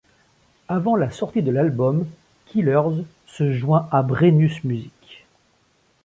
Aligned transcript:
Avant 0.67 0.95
la 0.95 1.11
sortie 1.11 1.43
de 1.43 1.51
l'album, 1.51 2.07
Killers 2.47 3.05
se 3.27 3.51
joint 3.53 3.87
à 3.91 4.01
Brennus 4.01 4.63
Music. 4.63 5.23